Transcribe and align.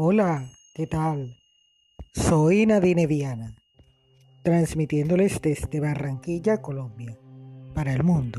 Hola, 0.00 0.48
¿qué 0.74 0.86
tal? 0.86 1.36
Soy 2.12 2.66
Nadine 2.66 3.08
Viana, 3.08 3.56
transmitiéndoles 4.44 5.42
desde 5.42 5.80
Barranquilla, 5.80 6.62
Colombia, 6.62 7.18
para 7.74 7.92
el 7.92 8.04
mundo. 8.04 8.38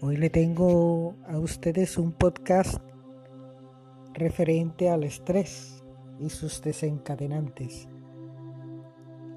Hoy 0.00 0.16
le 0.16 0.30
tengo 0.30 1.14
a 1.28 1.38
ustedes 1.38 1.96
un 1.96 2.10
podcast 2.10 2.78
referente 4.14 4.90
al 4.90 5.04
estrés 5.04 5.84
y 6.18 6.28
sus 6.28 6.60
desencadenantes. 6.60 7.86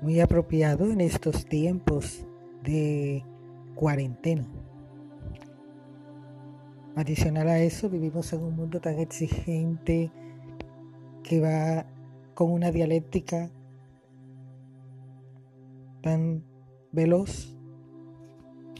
Muy 0.01 0.19
apropiado 0.21 0.91
en 0.91 1.01
estos 1.01 1.45
tiempos 1.45 2.25
de 2.63 3.23
cuarentena. 3.75 4.47
Adicional 6.95 7.47
a 7.47 7.59
eso, 7.59 7.91
vivimos 7.91 8.33
en 8.33 8.41
un 8.41 8.55
mundo 8.55 8.81
tan 8.81 8.97
exigente 8.97 10.11
que 11.27 11.41
va 11.41 11.85
con 12.35 12.51
una 12.51 12.71
dialéctica 12.71 13.49
tan 16.01 16.43
veloz 16.91 17.55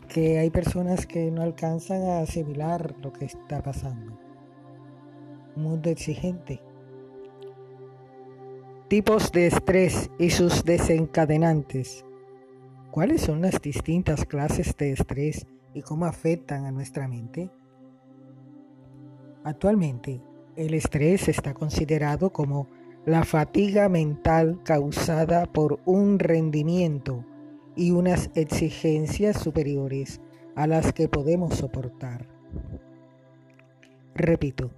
que 0.07 0.37
hay 0.37 0.51
personas 0.51 1.07
que 1.07 1.31
no 1.31 1.41
alcanzan 1.41 2.03
a 2.03 2.19
asimilar 2.19 2.95
lo 3.01 3.11
que 3.11 3.25
está 3.25 3.63
pasando. 3.63 4.19
Un 5.55 5.63
mundo 5.63 5.89
exigente. 5.89 6.61
Tipos 8.89 9.31
de 9.31 9.47
estrés 9.47 10.11
y 10.19 10.29
sus 10.29 10.63
desencadenantes. 10.63 12.05
¿Cuáles 12.91 13.21
son 13.21 13.41
las 13.41 13.59
distintas 13.59 14.23
clases 14.23 14.77
de 14.77 14.91
estrés 14.91 15.47
y 15.73 15.81
cómo 15.81 16.05
afectan 16.05 16.65
a 16.65 16.71
nuestra 16.71 17.07
mente? 17.07 17.49
Actualmente, 19.43 20.21
el 20.55 20.73
estrés 20.73 21.27
está 21.27 21.53
considerado 21.53 22.31
como 22.31 22.67
la 23.05 23.23
fatiga 23.23 23.89
mental 23.89 24.59
causada 24.63 25.45
por 25.45 25.79
un 25.85 26.17
rendimiento 26.17 27.25
y 27.75 27.91
unas 27.91 28.31
exigencias 28.35 29.37
superiores 29.37 30.21
a 30.55 30.65
las 30.65 30.93
que 30.93 31.09
podemos 31.09 31.55
soportar. 31.55 32.27
Repito, 34.15 34.71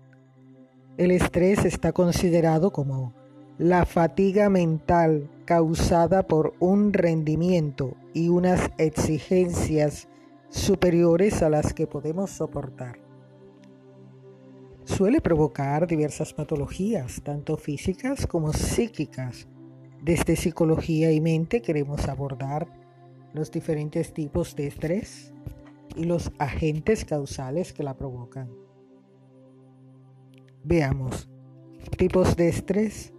el 0.98 1.12
estrés 1.12 1.64
está 1.64 1.92
considerado 1.92 2.72
como 2.72 3.14
la 3.60 3.86
fatiga 3.86 4.50
mental 4.50 5.30
causada 5.46 6.28
por 6.28 6.56
un 6.60 6.92
rendimiento 6.92 7.94
y 8.14 8.30
unas 8.30 8.72
exigencias 8.80 10.08
superiores 10.50 11.44
a 11.44 11.50
las 11.50 11.74
que 11.74 11.86
podemos 11.86 12.32
soportar 12.32 13.07
suele 14.88 15.20
provocar 15.20 15.86
diversas 15.86 16.34
patologías, 16.34 17.22
tanto 17.22 17.58
físicas 17.58 18.26
como 18.26 18.54
psíquicas. 18.54 19.48
Desde 20.02 20.36
psicología 20.36 21.12
y 21.12 21.20
mente 21.20 21.62
queremos 21.62 22.08
abordar 22.08 22.68
los 23.34 23.52
diferentes 23.52 24.14
tipos 24.14 24.56
de 24.56 24.68
estrés 24.68 25.34
y 25.96 26.06
los 26.06 26.32
agentes 26.40 27.04
causales 27.04 27.74
que 27.74 27.84
la 27.84 27.98
provocan. 27.98 28.50
Veamos. 30.64 31.30
Tipos 31.98 32.36
de 32.38 32.48
estrés. 32.48 33.14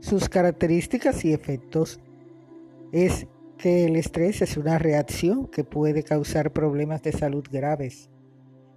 Sus 0.00 0.28
características 0.28 1.24
y 1.24 1.32
efectos 1.32 2.00
es 2.92 3.26
que 3.56 3.84
el 3.84 3.96
estrés 3.96 4.42
es 4.42 4.56
una 4.56 4.78
reacción 4.78 5.46
que 5.46 5.64
puede 5.64 6.02
causar 6.02 6.52
problemas 6.52 7.02
de 7.02 7.12
salud 7.12 7.44
graves. 7.50 8.10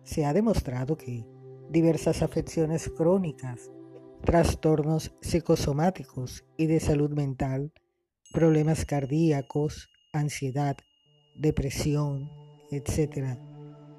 Se 0.03 0.25
ha 0.25 0.33
demostrado 0.33 0.97
que 0.97 1.25
diversas 1.71 2.21
afecciones 2.21 2.89
crónicas, 2.89 3.71
trastornos 4.25 5.13
psicosomáticos 5.21 6.43
y 6.57 6.67
de 6.67 6.81
salud 6.81 7.11
mental, 7.11 7.71
problemas 8.33 8.85
cardíacos, 8.85 9.89
ansiedad, 10.11 10.75
depresión, 11.35 12.29
etc., 12.71 13.37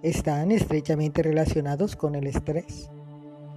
están 0.02 0.50
estrechamente 0.50 1.22
relacionados 1.22 1.96
con 1.96 2.14
el 2.14 2.26
estrés. 2.26 2.90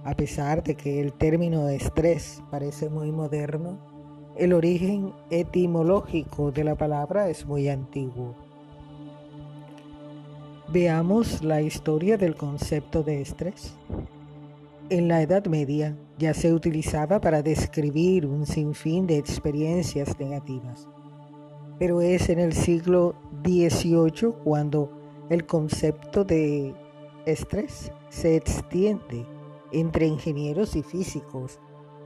A 0.04 0.14
pesar 0.14 0.62
de 0.62 0.76
que 0.76 1.00
el 1.00 1.12
término 1.12 1.68
estrés 1.68 2.40
parece 2.50 2.88
muy 2.88 3.12
moderno, 3.12 4.32
el 4.36 4.52
origen 4.52 5.12
etimológico 5.30 6.52
de 6.52 6.64
la 6.64 6.76
palabra 6.76 7.28
es 7.28 7.44
muy 7.44 7.68
antiguo. 7.68 8.45
Veamos 10.68 11.44
la 11.44 11.62
historia 11.62 12.18
del 12.18 12.34
concepto 12.34 13.04
de 13.04 13.20
estrés. 13.20 13.74
En 14.90 15.06
la 15.06 15.22
Edad 15.22 15.46
Media 15.46 15.96
ya 16.18 16.34
se 16.34 16.52
utilizaba 16.52 17.20
para 17.20 17.40
describir 17.40 18.26
un 18.26 18.46
sinfín 18.46 19.06
de 19.06 19.16
experiencias 19.16 20.18
negativas, 20.18 20.88
pero 21.78 22.00
es 22.00 22.28
en 22.30 22.40
el 22.40 22.52
siglo 22.52 23.14
XVIII 23.44 24.32
cuando 24.42 24.90
el 25.30 25.46
concepto 25.46 26.24
de 26.24 26.74
estrés 27.26 27.92
se 28.08 28.34
extiende 28.34 29.24
entre 29.70 30.08
ingenieros 30.08 30.74
y 30.74 30.82
físicos 30.82 31.60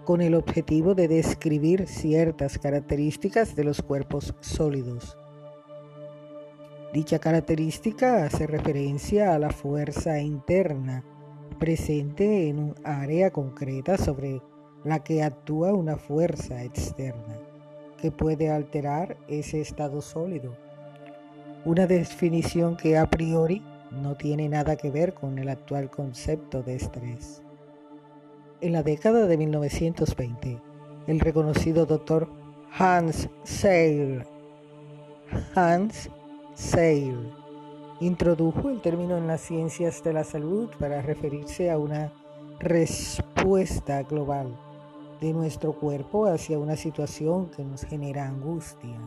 con 0.04 0.20
el 0.20 0.34
objetivo 0.34 0.94
de 0.94 1.08
describir 1.08 1.86
ciertas 1.86 2.58
características 2.58 3.56
de 3.56 3.64
los 3.64 3.80
cuerpos 3.80 4.34
sólidos. 4.40 5.16
Dicha 6.92 7.20
característica 7.20 8.24
hace 8.24 8.48
referencia 8.48 9.32
a 9.32 9.38
la 9.38 9.50
fuerza 9.50 10.18
interna 10.18 11.04
presente 11.60 12.48
en 12.48 12.58
un 12.58 12.74
área 12.82 13.30
concreta 13.30 13.96
sobre 13.96 14.42
la 14.82 14.98
que 15.04 15.22
actúa 15.22 15.72
una 15.72 15.96
fuerza 15.96 16.64
externa 16.64 17.38
que 17.96 18.10
puede 18.10 18.50
alterar 18.50 19.16
ese 19.28 19.60
estado 19.60 20.00
sólido. 20.00 20.56
Una 21.64 21.86
definición 21.86 22.76
que 22.76 22.98
a 22.98 23.08
priori 23.08 23.62
no 23.92 24.16
tiene 24.16 24.48
nada 24.48 24.74
que 24.74 24.90
ver 24.90 25.14
con 25.14 25.38
el 25.38 25.48
actual 25.48 25.90
concepto 25.90 26.64
de 26.64 26.74
estrés. 26.74 27.42
En 28.60 28.72
la 28.72 28.82
década 28.82 29.26
de 29.26 29.36
1920, 29.36 30.60
el 31.06 31.20
reconocido 31.20 31.86
doctor 31.86 32.28
Hans 32.76 33.28
Seil 33.44 34.24
Hans 35.54 36.10
Seil 36.60 37.32
introdujo 38.00 38.68
el 38.68 38.82
término 38.82 39.16
en 39.16 39.26
las 39.26 39.40
ciencias 39.40 40.04
de 40.04 40.12
la 40.12 40.24
salud 40.24 40.68
para 40.78 41.00
referirse 41.00 41.70
a 41.70 41.78
una 41.78 42.12
respuesta 42.58 44.02
global 44.02 44.54
de 45.22 45.32
nuestro 45.32 45.72
cuerpo 45.72 46.26
hacia 46.26 46.58
una 46.58 46.76
situación 46.76 47.50
que 47.50 47.64
nos 47.64 47.82
genera 47.84 48.28
angustia. 48.28 49.00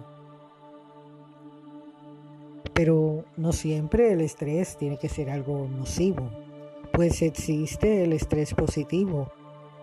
Pero 2.74 3.24
no 3.38 3.54
siempre 3.54 4.12
el 4.12 4.22
estrés 4.22 4.76
tiene 4.76 4.98
que 4.98 5.08
ser 5.08 5.30
algo 5.30 5.68
nocivo, 5.68 6.32
pues 6.92 7.22
existe 7.22 8.04
el 8.04 8.14
estrés 8.14 8.56
positivo, 8.56 9.32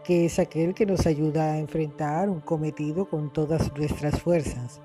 que 0.03 0.25
es 0.25 0.41
aquel 0.41 0.75
que 0.75 0.86
nos 0.86 1.06
ayuda 1.06 1.53
a 1.53 1.59
enfrentar 1.60 2.30
un 2.30 2.41
cometido 2.41 3.09
con 3.09 3.32
todas 3.32 3.72
nuestras 3.76 4.20
fuerzas 4.20 4.80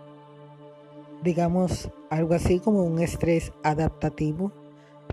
digamos, 1.26 1.90
algo 2.12 2.36
así 2.36 2.60
como 2.60 2.84
un 2.84 3.02
estrés 3.02 3.52
adaptativo 3.64 4.54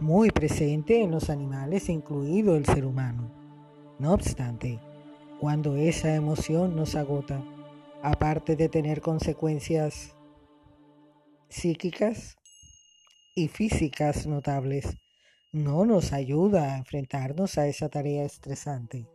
muy 0.01 0.31
presente 0.31 1.01
en 1.01 1.11
los 1.11 1.31
animales, 1.31 1.89
incluido 1.89 2.55
el 2.55 2.67
ser 2.67 2.85
humano. 2.85 3.31
No 3.99 4.13
obstante, 4.13 4.79
cuando 5.41 5.75
esa 5.77 6.15
emoción 6.15 6.77
nos 6.77 6.97
agota, 6.97 7.43
aparte 8.03 8.57
de 8.57 8.69
tener 8.69 9.01
consecuencias 9.01 10.15
psíquicas 11.49 12.37
y 13.35 13.49
físicas 13.49 14.27
notables, 14.27 14.99
no 15.51 15.87
nos 15.87 16.13
ayuda 16.13 16.75
a 16.75 16.79
enfrentarnos 16.79 17.57
a 17.57 17.67
esa 17.67 17.89
tarea 17.89 18.25
estresante. 18.25 19.09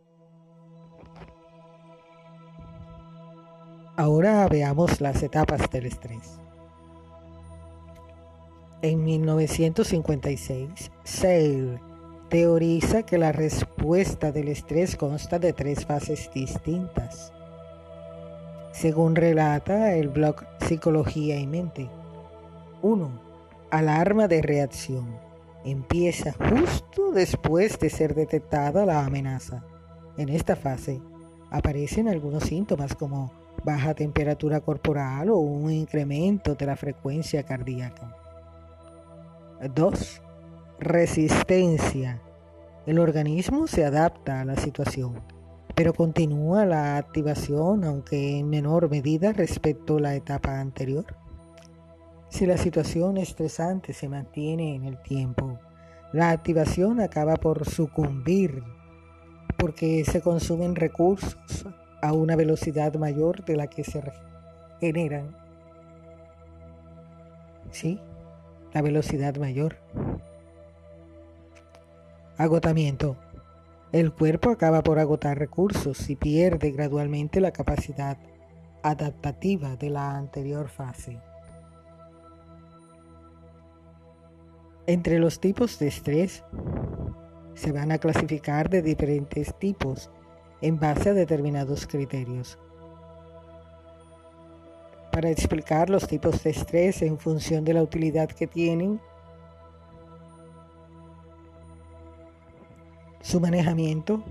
Ahora 3.96 4.48
veamos 4.48 5.00
las 5.00 5.22
etapas 5.22 5.70
del 5.70 5.86
estrés. 5.86 6.40
En 8.80 9.02
1956, 9.02 10.92
Seil 11.02 11.80
teoriza 12.28 13.02
que 13.02 13.18
la 13.18 13.32
respuesta 13.32 14.30
del 14.30 14.46
estrés 14.46 14.94
consta 14.94 15.40
de 15.40 15.52
tres 15.52 15.84
fases 15.84 16.30
distintas. 16.32 17.32
Según 18.70 19.16
relata 19.16 19.94
el 19.94 20.06
blog 20.06 20.44
Psicología 20.60 21.40
y 21.40 21.48
Mente. 21.48 21.90
1. 22.82 23.10
Alarma 23.72 24.28
de 24.28 24.42
reacción. 24.42 25.08
Empieza 25.64 26.32
justo 26.32 27.10
después 27.10 27.80
de 27.80 27.90
ser 27.90 28.14
detectada 28.14 28.86
la 28.86 29.04
amenaza. 29.04 29.64
En 30.16 30.28
esta 30.28 30.54
fase 30.54 31.00
aparecen 31.50 32.08
algunos 32.08 32.44
síntomas 32.44 32.94
como 32.94 33.32
baja 33.64 33.94
temperatura 33.94 34.60
corporal 34.60 35.30
o 35.30 35.38
un 35.38 35.72
incremento 35.72 36.54
de 36.54 36.66
la 36.66 36.76
frecuencia 36.76 37.42
cardíaca. 37.42 38.27
2. 39.60 40.22
Resistencia. 40.78 42.22
El 42.86 43.00
organismo 43.00 43.66
se 43.66 43.84
adapta 43.84 44.40
a 44.40 44.44
la 44.44 44.54
situación, 44.54 45.20
pero 45.74 45.92
continúa 45.92 46.64
la 46.64 46.96
activación, 46.96 47.82
aunque 47.84 48.38
en 48.38 48.48
menor 48.48 48.88
medida 48.88 49.32
respecto 49.32 49.96
a 49.96 50.00
la 50.00 50.14
etapa 50.14 50.60
anterior. 50.60 51.06
Si 52.28 52.46
la 52.46 52.56
situación 52.56 53.16
estresante 53.16 53.92
se 53.92 54.08
mantiene 54.08 54.76
en 54.76 54.84
el 54.84 55.02
tiempo, 55.02 55.58
la 56.12 56.30
activación 56.30 57.00
acaba 57.00 57.34
por 57.34 57.68
sucumbir 57.68 58.62
porque 59.58 60.04
se 60.04 60.20
consumen 60.20 60.76
recursos 60.76 61.66
a 62.00 62.12
una 62.12 62.36
velocidad 62.36 62.94
mayor 62.94 63.44
de 63.44 63.56
la 63.56 63.66
que 63.66 63.82
se 63.82 64.02
generan. 64.80 65.36
Sí, 67.72 68.00
la 68.72 68.82
velocidad 68.82 69.36
mayor. 69.36 69.76
Agotamiento. 72.36 73.16
El 73.90 74.12
cuerpo 74.12 74.50
acaba 74.50 74.82
por 74.82 74.98
agotar 74.98 75.38
recursos 75.38 76.10
y 76.10 76.16
pierde 76.16 76.70
gradualmente 76.72 77.40
la 77.40 77.52
capacidad 77.52 78.18
adaptativa 78.82 79.76
de 79.76 79.90
la 79.90 80.16
anterior 80.16 80.68
fase. 80.68 81.18
Entre 84.86 85.18
los 85.18 85.40
tipos 85.40 85.78
de 85.78 85.88
estrés 85.88 86.44
se 87.54 87.72
van 87.72 87.92
a 87.92 87.98
clasificar 87.98 88.70
de 88.70 88.82
diferentes 88.82 89.54
tipos 89.58 90.10
en 90.60 90.78
base 90.78 91.10
a 91.10 91.14
determinados 91.14 91.86
criterios. 91.86 92.58
Para 95.18 95.30
explicar 95.30 95.90
los 95.90 96.06
tipos 96.06 96.44
de 96.44 96.50
estrés 96.50 97.02
en 97.02 97.18
función 97.18 97.64
de 97.64 97.74
la 97.74 97.82
utilidad 97.82 98.28
que 98.28 98.46
tienen, 98.46 99.00
su 103.20 103.40
manejamiento, 103.40 104.22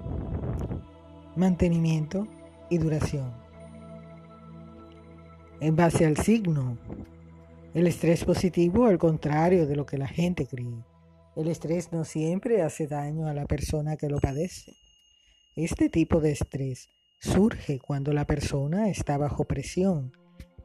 mantenimiento 1.35 2.25
y 2.69 2.77
duración. 2.77 3.33
En 5.59 5.75
base 5.75 6.05
al 6.05 6.15
signo, 6.15 6.77
el 7.73 7.85
estrés 7.85 8.23
positivo, 8.23 8.85
al 8.85 8.97
contrario 8.97 9.67
de 9.67 9.75
lo 9.75 9.85
que 9.85 9.97
la 9.97 10.07
gente 10.07 10.47
cree. 10.47 10.85
El 11.35 11.49
estrés 11.49 11.91
no 11.91 12.05
siempre 12.05 12.61
hace 12.61 12.87
daño 12.87 13.27
a 13.27 13.33
la 13.33 13.45
persona 13.45 13.97
que 13.97 14.07
lo 14.07 14.21
padece. 14.21 14.71
Este 15.57 15.89
tipo 15.89 16.21
de 16.21 16.31
estrés 16.31 16.87
surge 17.19 17.77
cuando 17.77 18.13
la 18.13 18.25
persona 18.25 18.87
está 18.87 19.17
bajo 19.17 19.43
presión, 19.43 20.13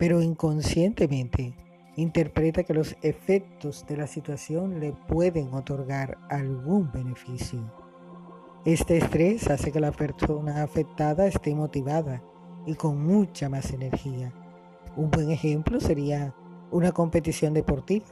pero 0.02 0.20
inconscientemente 0.20 1.54
interpreta 1.94 2.64
que 2.64 2.74
los 2.74 2.96
efectos 3.02 3.86
de 3.86 3.96
la 3.96 4.08
situación 4.08 4.80
le 4.80 4.90
pueden 4.90 5.54
otorgar 5.54 6.18
algún 6.28 6.90
beneficio. 6.90 7.60
Este 8.64 8.96
estrés 8.96 9.48
hace 9.48 9.70
que 9.70 9.78
la 9.78 9.92
persona 9.92 10.64
afectada 10.64 11.28
esté 11.28 11.54
motivada 11.54 12.20
y 12.66 12.74
con 12.74 13.00
mucha 13.00 13.48
más 13.48 13.72
energía. 13.72 14.32
Un 14.96 15.08
buen 15.08 15.30
ejemplo 15.30 15.78
sería 15.78 16.34
una 16.72 16.90
competición 16.90 17.54
deportiva, 17.54 18.06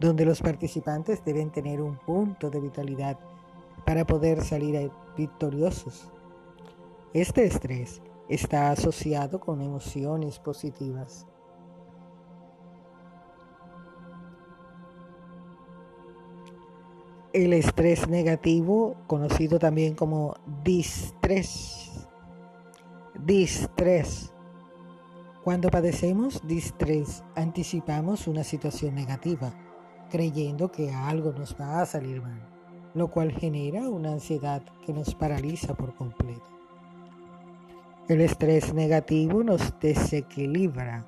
donde 0.00 0.24
los 0.24 0.40
participantes 0.40 1.24
deben 1.24 1.52
tener 1.52 1.80
un 1.80 1.98
punto 1.98 2.50
de 2.50 2.58
vitalidad 2.58 3.16
para 3.84 4.04
poder 4.04 4.42
salir 4.42 4.90
victoriosos. 5.16 6.10
Este 7.14 7.44
estrés 7.44 8.02
está 8.28 8.70
asociado 8.70 9.40
con 9.40 9.60
emociones 9.60 10.38
positivas. 10.38 11.26
El 17.32 17.52
estrés 17.52 18.08
negativo, 18.08 18.96
conocido 19.06 19.58
también 19.58 19.94
como 19.94 20.34
distrés. 20.64 22.06
Distrés. 23.14 24.32
Cuando 25.44 25.68
padecemos 25.68 26.46
distrés, 26.46 27.22
anticipamos 27.34 28.26
una 28.26 28.42
situación 28.42 28.94
negativa, 28.94 29.52
creyendo 30.10 30.72
que 30.72 30.92
algo 30.92 31.32
nos 31.32 31.54
va 31.60 31.82
a 31.82 31.86
salir 31.86 32.22
mal 32.22 32.56
lo 32.96 33.08
cual 33.08 33.30
genera 33.30 33.90
una 33.90 34.12
ansiedad 34.12 34.62
que 34.86 34.94
nos 34.94 35.14
paraliza 35.14 35.74
por 35.74 35.94
completo. 35.94 36.55
El 38.08 38.20
estrés 38.20 38.72
negativo 38.72 39.42
nos 39.42 39.80
desequilibra 39.80 41.04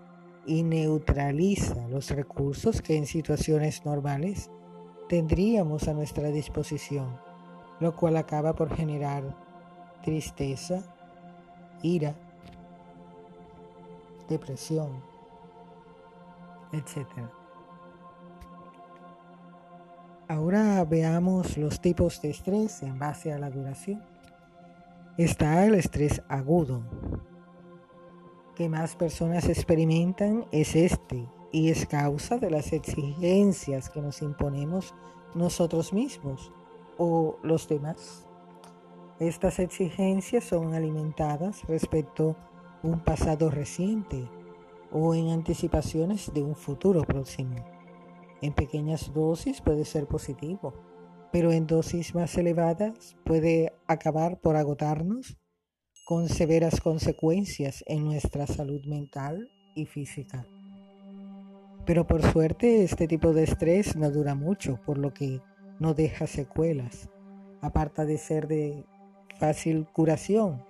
y 0.47 0.65
neutraliza 0.65 1.87
los 1.87 2.11
recursos 2.11 2.83
que 2.83 2.97
en 2.97 3.07
situaciones 3.07 3.85
normales 3.85 4.51
tendríamos 5.09 5.87
a 5.87 5.95
nuestra 5.95 6.31
disposición, 6.31 7.21
lo 7.79 7.95
cual 7.95 8.17
acaba 8.17 8.53
por 8.55 8.75
generar 8.75 9.23
tristeza, 10.03 10.83
ira, 11.83 12.17
depresión, 14.29 15.01
etc. 16.73 17.07
Ahora 20.27 20.85
veamos 20.85 21.57
los 21.57 21.81
tipos 21.81 22.21
de 22.23 22.31
estrés 22.31 22.83
en 22.83 22.99
base 22.99 23.33
a 23.33 23.39
la 23.39 23.51
duración. 23.51 24.18
Está 25.19 25.67
el 25.67 25.75
estrés 25.75 26.23
agudo. 26.29 26.85
Que 28.55 28.69
más 28.69 28.95
personas 28.95 29.49
experimentan 29.49 30.47
es 30.53 30.77
este 30.77 31.29
y 31.51 31.71
es 31.71 31.87
causa 31.87 32.39
de 32.39 32.53
las 32.53 32.73
exigencias 32.73 33.91
que 33.91 34.01
nos 34.01 34.23
imponemos 34.23 34.95
nosotros 35.35 35.93
mismos 35.93 36.53
o 36.99 37.37
los 37.43 37.67
demás. 37.67 38.29
Estas 39.19 39.59
exigencias 39.59 40.45
son 40.45 40.73
alimentadas 40.75 41.65
respecto 41.65 42.37
a 42.85 42.87
un 42.87 43.01
pasado 43.01 43.51
reciente 43.51 44.31
o 44.93 45.17
en 45.17 45.31
anticipaciones 45.31 46.33
de 46.33 46.45
un 46.45 46.55
futuro 46.55 47.03
próximo. 47.03 47.57
En 48.41 48.53
pequeñas 48.53 49.13
dosis 49.13 49.61
puede 49.63 49.85
ser 49.85 50.07
positivo, 50.07 50.75
pero 51.33 51.53
en 51.53 51.67
dosis 51.67 52.15
más 52.15 52.37
elevadas 52.37 53.17
puede 53.25 53.73
acabar 53.87 54.41
por 54.41 54.57
agotarnos 54.57 55.39
con 56.07 56.29
severas 56.29 56.81
consecuencias 56.81 57.85
en 57.87 58.05
nuestra 58.05 58.47
salud 58.47 58.85
mental 58.87 59.51
y 59.75 59.87
física. 59.87 60.47
Pero 61.85 62.07
por 62.07 62.23
suerte 62.23 62.83
este 62.83 63.07
tipo 63.07 63.33
de 63.33 63.45
estrés 63.45 63.97
no 63.97 64.11
dura 64.11 64.35
mucho, 64.35 64.81
por 64.85 64.99
lo 64.99 65.13
que 65.13 65.41
no 65.79 65.95
deja 65.95 66.27
secuelas, 66.27 67.09
aparte 67.61 68.07
de 68.07 68.19
ser 68.19 68.49
de 68.49 68.85
fácil 69.39 69.87
curación. 69.93 70.65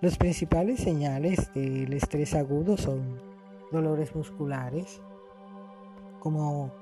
Los 0.00 0.18
principales 0.18 0.80
señales 0.80 1.52
del 1.54 1.92
estrés 1.92 2.34
agudo 2.34 2.76
son 2.76 3.20
dolores 3.72 4.14
musculares, 4.14 5.00
como 6.20 6.72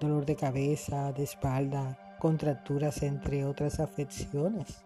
dolor 0.00 0.26
de 0.26 0.36
cabeza, 0.36 1.12
de 1.12 1.24
espalda, 1.24 1.98
contracturas, 2.20 3.02
entre 3.02 3.44
otras 3.44 3.80
afecciones. 3.80 4.84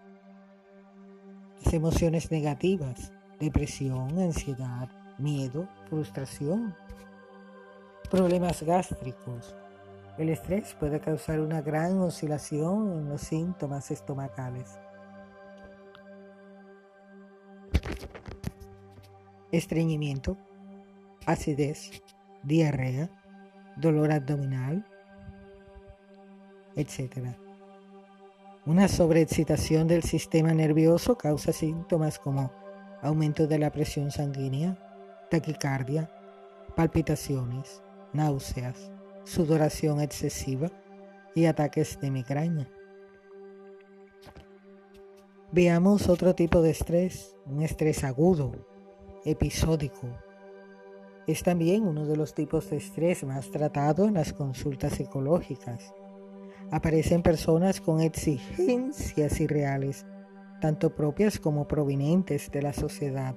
Las 1.63 1.75
emociones 1.75 2.31
negativas, 2.31 3.13
depresión, 3.39 4.19
ansiedad, 4.19 4.89
miedo, 5.19 5.69
frustración, 5.91 6.75
problemas 8.11 8.63
gástricos. 8.63 9.55
El 10.17 10.31
estrés 10.31 10.75
puede 10.81 11.01
causar 11.01 11.41
una 11.41 11.61
gran 11.61 11.99
oscilación 12.01 12.93
en 12.93 13.09
los 13.11 13.21
síntomas 13.21 13.91
estomacales. 13.91 14.79
Estreñimiento, 19.51 20.37
acidez, 21.27 22.03
diarrea, 22.43 23.11
dolor 23.77 24.13
abdominal, 24.13 24.87
etc. 26.77 27.37
Una 28.67 28.89
sobreexcitación 28.89 29.89
del 29.89 30.03
sistema 30.03 30.53
nervioso 30.55 31.17
causa 31.17 31.53
síntomas 31.53 32.19
como 32.19 32.51
aumento 33.03 33.47
de 33.47 33.59
la 33.59 33.71
presión 33.71 34.11
sanguínea, 34.11 34.79
taquicardia, 35.31 36.11
palpitaciones, 36.75 37.83
náuseas, 38.13 38.91
sudoración 39.25 40.01
excesiva 40.01 40.71
y 41.35 41.47
ataques 41.47 42.01
de 42.01 42.11
migraña. 42.11 42.71
Veamos 45.53 46.09
otro 46.09 46.35
tipo 46.35 46.63
de 46.63 46.71
estrés, 46.71 47.37
un 47.47 47.63
estrés 47.63 48.03
agudo, 48.03 48.53
episódico, 49.25 50.09
es 51.27 51.43
también 51.43 51.87
uno 51.87 52.05
de 52.05 52.17
los 52.17 52.35
tipos 52.35 52.69
de 52.69 52.77
estrés 52.77 53.25
más 53.25 53.51
tratado 53.51 54.07
en 54.07 54.15
las 54.15 54.35
consultas 54.35 54.95
psicológicas. 54.95 55.95
Aparecen 56.75 57.23
personas 57.23 57.81
con 57.81 58.01
exigencias 58.01 59.39
irreales, 59.39 60.05
tanto 60.61 60.93
propias 60.93 61.39
como 61.39 61.69
provenientes 61.69 62.51
de 62.51 62.63
la 62.63 62.73
sociedad. 62.73 63.37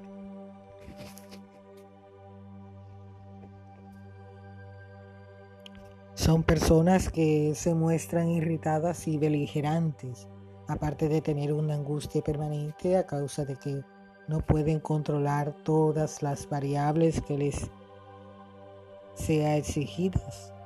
Son 6.16 6.42
personas 6.42 7.12
que 7.12 7.54
se 7.54 7.76
muestran 7.76 8.28
irritadas 8.30 9.08
y 9.08 9.20
beligerantes, 9.20 10.28
aparte 10.68 11.08
de 11.08 11.22
tener 11.22 11.54
una 11.54 11.76
angustia 11.76 12.24
permanente 12.24 12.98
a 12.98 13.06
causa 13.06 13.46
de 13.46 13.56
que 13.56 13.84
no 14.28 14.40
pueden 14.40 14.80
controlar 14.80 15.54
todas 15.62 16.24
las 16.24 16.50
variables 16.50 17.22
que 17.22 17.38
les 17.38 17.70
sea 19.14 19.58
exigidas. 19.58 20.57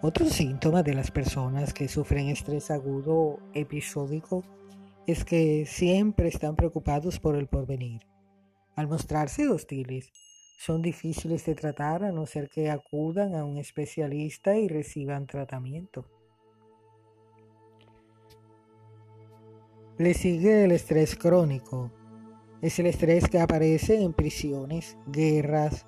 Otro 0.00 0.26
síntoma 0.26 0.84
de 0.84 0.94
las 0.94 1.10
personas 1.10 1.74
que 1.74 1.88
sufren 1.88 2.28
estrés 2.28 2.70
agudo 2.70 3.40
episódico 3.52 4.44
es 5.08 5.24
que 5.24 5.66
siempre 5.66 6.28
están 6.28 6.54
preocupados 6.54 7.18
por 7.18 7.34
el 7.34 7.48
porvenir. 7.48 8.02
Al 8.76 8.86
mostrarse 8.86 9.48
hostiles, 9.48 10.12
son 10.56 10.82
difíciles 10.82 11.44
de 11.46 11.56
tratar 11.56 12.04
a 12.04 12.12
no 12.12 12.26
ser 12.26 12.48
que 12.48 12.70
acudan 12.70 13.34
a 13.34 13.44
un 13.44 13.56
especialista 13.56 14.56
y 14.56 14.68
reciban 14.68 15.26
tratamiento. 15.26 16.04
Le 19.98 20.14
sigue 20.14 20.64
el 20.64 20.70
estrés 20.70 21.16
crónico. 21.16 21.90
Es 22.62 22.78
el 22.78 22.86
estrés 22.86 23.28
que 23.28 23.40
aparece 23.40 24.00
en 24.00 24.12
prisiones, 24.12 24.96
guerras, 25.08 25.86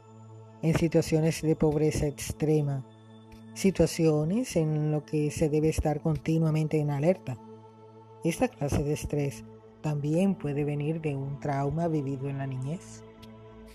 en 0.62 0.76
situaciones 0.76 1.42
de 1.42 1.54
pobreza 1.54 2.08
extrema, 2.08 2.84
situaciones 3.60 4.56
en 4.56 4.90
lo 4.90 5.04
que 5.04 5.30
se 5.30 5.50
debe 5.50 5.68
estar 5.68 6.00
continuamente 6.00 6.78
en 6.78 6.90
alerta. 6.90 7.38
Esta 8.24 8.48
clase 8.48 8.82
de 8.82 8.94
estrés 8.94 9.44
también 9.82 10.34
puede 10.34 10.64
venir 10.64 11.00
de 11.00 11.14
un 11.14 11.38
trauma 11.40 11.86
vivido 11.86 12.28
en 12.28 12.38
la 12.38 12.46
niñez. 12.46 13.04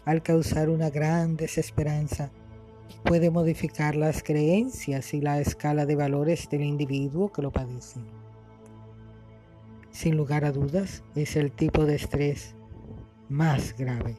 Al 0.03 0.23
causar 0.23 0.69
una 0.69 0.89
gran 0.89 1.35
desesperanza, 1.35 2.31
puede 3.03 3.29
modificar 3.29 3.95
las 3.95 4.23
creencias 4.23 5.13
y 5.13 5.21
la 5.21 5.39
escala 5.39 5.85
de 5.85 5.95
valores 5.95 6.49
del 6.49 6.63
individuo 6.63 7.31
que 7.31 7.43
lo 7.43 7.51
padece. 7.51 7.99
Sin 9.91 10.17
lugar 10.17 10.45
a 10.45 10.51
dudas, 10.51 11.03
es 11.15 11.35
el 11.35 11.51
tipo 11.51 11.85
de 11.85 11.95
estrés 11.95 12.55
más 13.29 13.75
grave, 13.77 14.15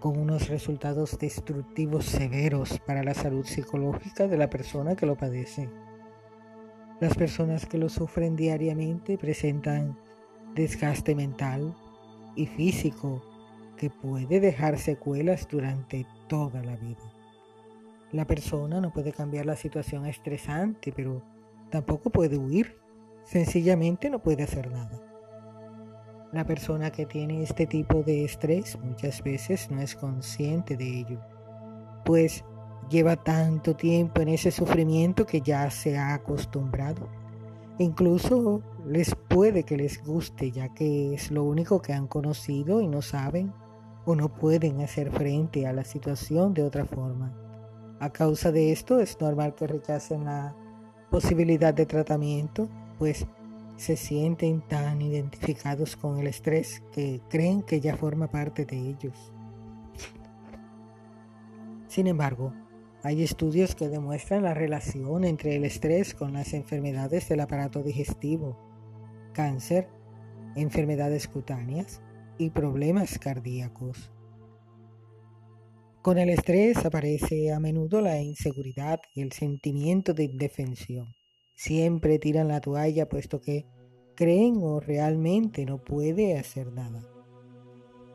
con 0.00 0.16
unos 0.16 0.48
resultados 0.48 1.18
destructivos 1.18 2.04
severos 2.04 2.78
para 2.80 3.02
la 3.02 3.14
salud 3.14 3.44
psicológica 3.44 4.28
de 4.28 4.36
la 4.36 4.48
persona 4.48 4.94
que 4.94 5.06
lo 5.06 5.16
padece. 5.16 5.68
Las 7.00 7.14
personas 7.16 7.66
que 7.66 7.78
lo 7.78 7.88
sufren 7.88 8.36
diariamente 8.36 9.18
presentan 9.18 9.98
desgaste 10.54 11.14
mental 11.14 11.74
y 12.34 12.46
físico 12.46 13.22
que 13.76 13.90
puede 13.90 14.40
dejar 14.40 14.78
secuelas 14.78 15.46
durante 15.48 16.06
toda 16.28 16.62
la 16.62 16.76
vida. 16.76 17.12
La 18.10 18.26
persona 18.26 18.80
no 18.80 18.92
puede 18.92 19.12
cambiar 19.12 19.46
la 19.46 19.56
situación 19.56 20.06
estresante, 20.06 20.92
pero 20.92 21.22
tampoco 21.70 22.10
puede 22.10 22.38
huir 22.38 22.76
sencillamente 23.24 24.08
no 24.08 24.22
puede 24.22 24.42
hacer 24.42 24.70
nada. 24.70 25.07
La 26.32 26.44
persona 26.44 26.90
que 26.90 27.06
tiene 27.06 27.42
este 27.42 27.66
tipo 27.66 28.02
de 28.02 28.24
estrés 28.24 28.78
muchas 28.82 29.22
veces 29.22 29.70
no 29.70 29.80
es 29.80 29.94
consciente 29.94 30.76
de 30.76 31.00
ello, 31.00 31.20
pues 32.04 32.44
lleva 32.90 33.16
tanto 33.16 33.74
tiempo 33.74 34.20
en 34.20 34.28
ese 34.28 34.50
sufrimiento 34.50 35.24
que 35.24 35.40
ya 35.40 35.70
se 35.70 35.96
ha 35.96 36.12
acostumbrado. 36.12 37.08
Incluso 37.78 38.62
les 38.86 39.14
puede 39.14 39.62
que 39.62 39.76
les 39.76 40.04
guste, 40.04 40.50
ya 40.50 40.68
que 40.74 41.14
es 41.14 41.30
lo 41.30 41.44
único 41.44 41.80
que 41.80 41.94
han 41.94 42.06
conocido 42.06 42.80
y 42.82 42.88
no 42.88 43.00
saben 43.00 43.52
o 44.04 44.14
no 44.14 44.28
pueden 44.34 44.80
hacer 44.80 45.10
frente 45.10 45.66
a 45.66 45.72
la 45.72 45.84
situación 45.84 46.52
de 46.52 46.62
otra 46.62 46.84
forma. 46.84 47.32
A 48.00 48.10
causa 48.10 48.52
de 48.52 48.72
esto 48.72 49.00
es 49.00 49.18
normal 49.20 49.54
que 49.54 49.66
rechacen 49.66 50.24
la 50.24 50.54
posibilidad 51.10 51.72
de 51.72 51.86
tratamiento 51.86 52.68
pues 52.98 53.26
se 53.78 53.96
sienten 53.96 54.60
tan 54.60 55.00
identificados 55.00 55.96
con 55.96 56.18
el 56.18 56.26
estrés 56.26 56.82
que 56.92 57.20
creen 57.30 57.62
que 57.62 57.80
ya 57.80 57.96
forma 57.96 58.28
parte 58.28 58.66
de 58.66 58.76
ellos. 58.76 59.32
Sin 61.86 62.08
embargo, 62.08 62.52
hay 63.04 63.22
estudios 63.22 63.76
que 63.76 63.88
demuestran 63.88 64.42
la 64.42 64.52
relación 64.52 65.24
entre 65.24 65.54
el 65.54 65.64
estrés 65.64 66.12
con 66.12 66.32
las 66.32 66.54
enfermedades 66.54 67.28
del 67.28 67.38
aparato 67.38 67.84
digestivo, 67.84 68.58
cáncer, 69.32 69.88
enfermedades 70.56 71.28
cutáneas 71.28 72.02
y 72.36 72.50
problemas 72.50 73.16
cardíacos. 73.20 74.10
Con 76.02 76.18
el 76.18 76.30
estrés 76.30 76.84
aparece 76.84 77.52
a 77.52 77.60
menudo 77.60 78.00
la 78.00 78.20
inseguridad 78.20 78.98
y 79.14 79.22
el 79.22 79.30
sentimiento 79.30 80.14
de 80.14 80.24
indefensión. 80.24 81.17
Siempre 81.58 82.20
tiran 82.20 82.46
la 82.46 82.60
toalla 82.60 83.08
puesto 83.08 83.40
que 83.40 83.66
creen 84.14 84.60
o 84.62 84.78
realmente 84.78 85.66
no 85.66 85.78
puede 85.78 86.38
hacer 86.38 86.72
nada. 86.72 87.02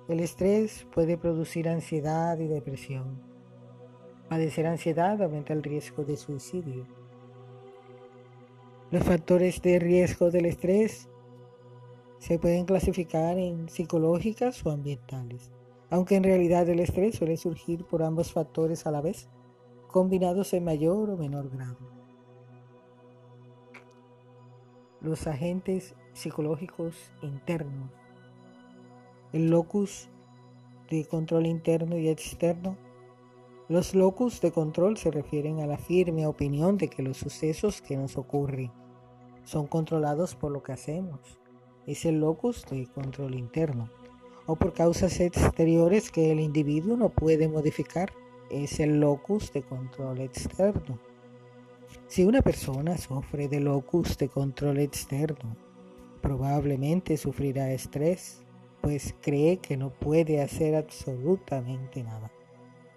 El 0.07 0.21
estrés 0.21 0.87
puede 0.93 1.17
producir 1.17 1.67
ansiedad 1.67 2.39
y 2.39 2.47
depresión. 2.47 3.21
Padecer 4.29 4.65
ansiedad 4.65 5.21
aumenta 5.21 5.51
el 5.51 5.61
riesgo 5.61 6.05
de 6.05 6.15
suicidio. 6.15 6.87
Los 8.91 9.03
factores 9.03 9.61
de 9.61 9.77
riesgo 9.77 10.31
del 10.31 10.45
estrés 10.45 11.09
se 12.19 12.39
pueden 12.39 12.63
clasificar 12.63 13.37
en 13.37 13.67
psicológicas 13.67 14.65
o 14.65 14.71
ambientales, 14.71 15.51
aunque 15.89 16.15
en 16.15 16.23
realidad 16.23 16.69
el 16.69 16.79
estrés 16.79 17.15
suele 17.15 17.35
surgir 17.35 17.83
por 17.83 18.03
ambos 18.03 18.31
factores 18.31 18.87
a 18.87 18.91
la 18.91 19.01
vez, 19.01 19.27
combinados 19.89 20.53
en 20.53 20.63
mayor 20.63 21.09
o 21.09 21.17
menor 21.17 21.49
grado. 21.49 22.02
Los 25.03 25.27
agentes 25.27 25.95
psicológicos 26.13 26.95
internos, 27.21 27.91
el 29.33 29.49
locus 29.49 30.07
de 30.89 31.05
control 31.05 31.45
interno 31.45 31.97
y 31.97 32.07
externo. 32.07 32.77
Los 33.67 33.95
locus 33.95 34.39
de 34.39 34.51
control 34.51 34.97
se 34.97 35.11
refieren 35.11 35.59
a 35.59 35.67
la 35.67 35.77
firme 35.77 36.25
opinión 36.25 36.77
de 36.77 36.87
que 36.87 37.03
los 37.03 37.17
sucesos 37.17 37.81
que 37.81 37.97
nos 37.97 38.17
ocurren 38.17 38.71
son 39.43 39.67
controlados 39.67 40.35
por 40.35 40.51
lo 40.51 40.63
que 40.63 40.71
hacemos. 40.71 41.39
Es 41.85 42.05
el 42.05 42.19
locus 42.19 42.65
de 42.69 42.87
control 42.87 43.35
interno. 43.35 43.89
O 44.45 44.55
por 44.55 44.73
causas 44.73 45.19
exteriores 45.19 46.11
que 46.11 46.31
el 46.31 46.39
individuo 46.39 46.95
no 46.95 47.09
puede 47.09 47.47
modificar. 47.49 48.13
Es 48.49 48.79
el 48.79 48.99
locus 48.99 49.51
de 49.51 49.63
control 49.63 50.19
externo. 50.19 50.99
Si 52.07 52.23
una 52.23 52.41
persona 52.41 52.97
sufre 52.97 53.47
de 53.47 53.59
locus 53.59 54.17
de 54.17 54.29
control 54.29 54.79
externo, 54.79 55.55
probablemente 56.21 57.17
sufrirá 57.17 57.71
estrés, 57.71 58.43
pues 58.81 59.15
cree 59.21 59.57
que 59.57 59.77
no 59.77 59.91
puede 59.91 60.41
hacer 60.41 60.75
absolutamente 60.75 62.03
nada 62.03 62.31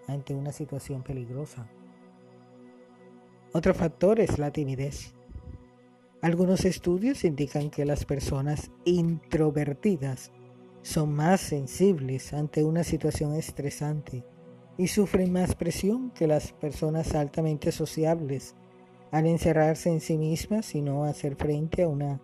ante 0.07 0.35
una 0.35 0.53
situación 0.53 1.03
peligrosa. 1.03 1.69
Otro 3.53 3.75
factor 3.75 4.21
es 4.21 4.39
la 4.39 4.51
timidez. 4.51 5.15
Algunos 6.23 6.65
estudios 6.65 7.25
indican 7.25 7.71
que 7.71 7.85
las 7.85 8.05
personas 8.05 8.71
introvertidas 8.85 10.33
son 10.83 11.15
más 11.15 11.41
sensibles 11.41 12.33
ante 12.33 12.65
una 12.65 12.85
situación 12.85 13.35
estresante 13.35 14.25
y 14.79 14.89
sufren 14.89 15.33
más 15.33 15.55
presión 15.55 16.11
que 16.11 16.27
las 16.27 16.53
personas 16.53 17.15
altamente 17.15 17.73
sociables 17.73 18.55
al 19.11 19.27
encerrarse 19.27 19.91
en 19.91 20.01
sí 20.01 20.19
mismas 20.19 20.75
y 20.75 20.83
no 20.83 21.05
hacer 21.05 21.37
frente 21.37 21.83
a 21.83 21.89
una 21.89 22.21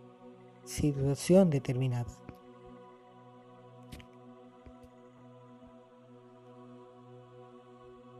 situación 0.64 1.50
determinada. 1.50 2.22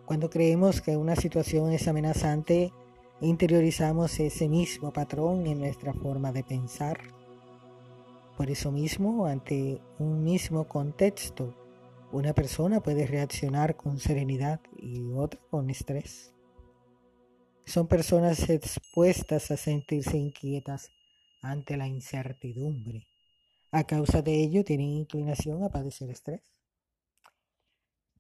Cuando 0.05 0.29
creemos 0.29 0.81
que 0.83 0.97
una 0.97 1.17
situación 1.17 1.73
es 1.73 1.89
amenazante, 1.89 2.73
interiorizamos 3.21 4.19
ese 4.21 4.49
mismo 4.49 4.93
patrón 4.93 5.47
en 5.47 5.61
nuestra 5.61 5.95
forma 5.95 6.33
de 6.33 6.45
pensar. 6.45 6.99
Por 8.37 8.51
eso 8.51 8.73
mismo, 8.73 9.27
ante 9.27 9.81
un 9.99 10.23
mismo 10.25 10.69
contexto, 10.69 11.55
una 12.11 12.35
persona 12.35 12.81
puede 12.81 13.07
reaccionar 13.07 13.77
con 13.77 13.99
serenidad 13.99 14.61
y 14.77 15.13
otra 15.13 15.41
con 15.51 15.71
estrés. 15.71 16.32
Son 17.65 17.87
personas 17.87 18.51
expuestas 18.51 19.51
a 19.51 19.57
sentirse 19.57 20.17
inquietas 20.17 20.91
ante 21.41 21.77
la 21.77 21.87
incertidumbre. 21.87 23.07
A 23.71 23.85
causa 23.85 24.21
de 24.23 24.35
ello 24.35 24.65
tienen 24.65 24.89
inclinación 24.89 25.65
a 25.65 25.71
padecer 25.71 26.11
estrés. 26.11 26.43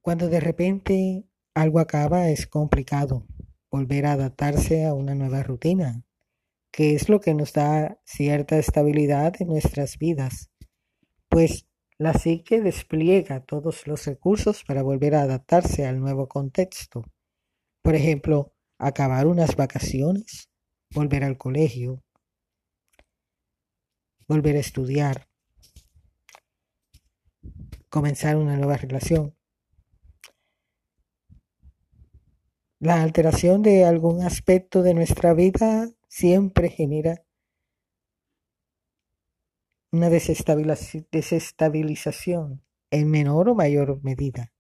Cuando 0.00 0.28
de 0.28 0.40
repente 0.40 1.24
algo 1.54 1.80
acaba 1.80 2.28
es 2.28 2.46
complicado 2.46 3.26
volver 3.70 4.06
a 4.06 4.12
adaptarse 4.12 4.84
a 4.84 4.94
una 4.94 5.14
nueva 5.14 5.42
rutina, 5.42 6.04
que 6.70 6.94
es 6.94 7.08
lo 7.08 7.20
que 7.20 7.34
nos 7.34 7.52
da 7.52 8.00
cierta 8.04 8.58
estabilidad 8.58 9.34
en 9.40 9.48
nuestras 9.48 9.98
vidas, 9.98 10.50
pues 11.28 11.66
la 11.98 12.14
psique 12.14 12.60
despliega 12.60 13.44
todos 13.44 13.86
los 13.86 14.06
recursos 14.06 14.64
para 14.64 14.82
volver 14.82 15.14
a 15.14 15.22
adaptarse 15.22 15.86
al 15.86 16.00
nuevo 16.00 16.26
contexto. 16.28 17.04
Por 17.82 17.94
ejemplo, 17.94 18.51
acabar 18.82 19.26
unas 19.26 19.54
vacaciones, 19.54 20.48
volver 20.90 21.24
al 21.24 21.38
colegio, 21.38 22.02
volver 24.26 24.56
a 24.56 24.60
estudiar, 24.60 25.28
comenzar 27.88 28.36
una 28.36 28.56
nueva 28.56 28.76
relación. 28.76 29.36
La 32.80 33.02
alteración 33.02 33.62
de 33.62 33.84
algún 33.84 34.22
aspecto 34.22 34.82
de 34.82 34.94
nuestra 34.94 35.32
vida 35.32 35.88
siempre 36.08 36.68
genera 36.68 37.24
una 39.92 40.10
desestabilización 40.10 42.64
en 42.90 43.10
menor 43.10 43.48
o 43.48 43.54
mayor 43.54 44.02
medida, 44.02 44.52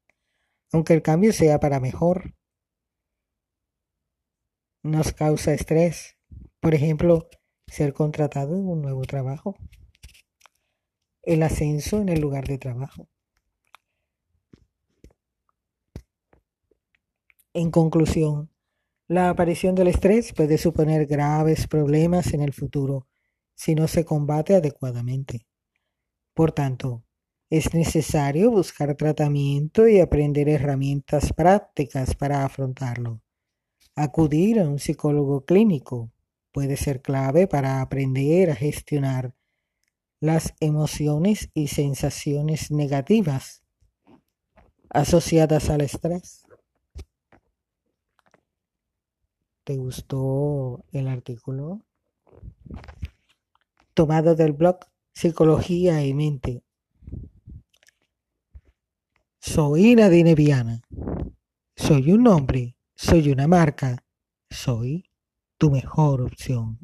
aunque 0.70 0.94
el 0.94 1.02
cambio 1.02 1.32
sea 1.32 1.58
para 1.58 1.80
mejor. 1.80 2.36
Nos 4.84 5.12
causa 5.12 5.54
estrés, 5.54 6.16
por 6.58 6.74
ejemplo, 6.74 7.28
ser 7.68 7.92
contratado 7.92 8.56
en 8.56 8.66
un 8.66 8.82
nuevo 8.82 9.02
trabajo, 9.02 9.54
el 11.22 11.44
ascenso 11.44 12.00
en 12.00 12.08
el 12.08 12.20
lugar 12.20 12.48
de 12.48 12.58
trabajo. 12.58 13.08
En 17.54 17.70
conclusión, 17.70 18.50
la 19.06 19.28
aparición 19.28 19.76
del 19.76 19.86
estrés 19.86 20.32
puede 20.32 20.58
suponer 20.58 21.06
graves 21.06 21.68
problemas 21.68 22.34
en 22.34 22.40
el 22.40 22.52
futuro 22.52 23.06
si 23.54 23.76
no 23.76 23.86
se 23.86 24.04
combate 24.04 24.56
adecuadamente. 24.56 25.46
Por 26.34 26.50
tanto, 26.50 27.04
es 27.50 27.72
necesario 27.72 28.50
buscar 28.50 28.96
tratamiento 28.96 29.86
y 29.86 30.00
aprender 30.00 30.48
herramientas 30.48 31.32
prácticas 31.32 32.16
para 32.16 32.44
afrontarlo. 32.44 33.22
Acudir 33.94 34.58
a 34.60 34.66
un 34.66 34.78
psicólogo 34.78 35.44
clínico 35.44 36.10
puede 36.50 36.76
ser 36.76 37.02
clave 37.02 37.46
para 37.46 37.80
aprender 37.80 38.50
a 38.50 38.54
gestionar 38.54 39.34
las 40.20 40.54
emociones 40.60 41.50
y 41.52 41.68
sensaciones 41.68 42.70
negativas 42.70 43.62
asociadas 44.88 45.68
al 45.68 45.80
estrés. 45.80 46.46
¿Te 49.64 49.76
gustó 49.76 50.84
el 50.92 51.08
artículo? 51.08 51.80
Tomado 53.94 54.34
del 54.34 54.52
blog 54.52 54.80
Psicología 55.12 56.04
y 56.04 56.14
Mente. 56.14 56.62
Soy 59.38 59.94
Nadine 59.94 60.34
Viana. 60.34 60.82
Soy 61.76 62.12
un 62.12 62.26
hombre, 62.28 62.76
soy 63.02 63.32
una 63.32 63.48
marca, 63.48 64.04
soy 64.48 65.04
tu 65.58 65.72
mejor 65.72 66.20
opción. 66.20 66.78